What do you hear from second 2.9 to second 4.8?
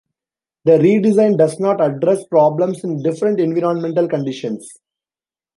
different environmental conditions.